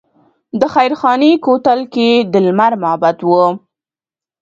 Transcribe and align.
د 0.59 0.61
خیرخانې 0.73 1.31
کوتل 1.45 1.79
کې 1.93 2.09
د 2.31 2.33
لمر 2.45 2.73
معبد 2.83 3.17
و 3.29 3.31